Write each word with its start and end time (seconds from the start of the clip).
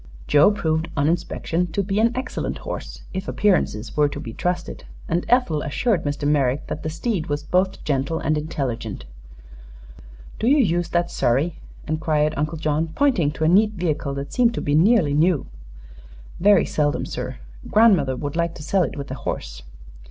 Joe 0.25 0.49
proved 0.49 0.87
on 0.97 1.07
inspection 1.07 1.67
to 1.73 1.83
be 1.83 1.99
an 1.99 2.11
excellent 2.17 2.57
horse, 2.57 3.03
if 3.13 3.27
appearances 3.27 3.95
were 3.95 4.09
to 4.09 4.19
be 4.19 4.33
trusted, 4.33 4.83
and 5.07 5.27
Ethel 5.29 5.61
assured 5.61 6.05
Mr. 6.05 6.27
Merrick 6.27 6.65
that 6.65 6.81
the 6.81 6.89
steed 6.89 7.27
was 7.27 7.43
both 7.43 7.83
gentle 7.83 8.17
and 8.17 8.35
intelligent. 8.35 9.05
"Do 10.39 10.47
you 10.47 10.57
use 10.57 10.89
that 10.89 11.11
surrey?" 11.11 11.59
inquired 11.87 12.33
Uncle 12.35 12.57
John, 12.57 12.87
pointing 12.95 13.29
to 13.33 13.43
a 13.43 13.47
neat 13.47 13.73
vehicle 13.73 14.15
that 14.15 14.33
seemed 14.33 14.55
to 14.55 14.59
be 14.61 14.73
nearly 14.73 15.13
new. 15.13 15.45
"Very 16.39 16.65
seldom, 16.65 17.05
sir. 17.05 17.37
Grandmother 17.69 18.15
would 18.15 18.35
like 18.35 18.55
to 18.55 18.63
sell 18.63 18.81
it 18.81 18.97
with 18.97 19.09
the 19.09 19.13
horse." 19.13 19.61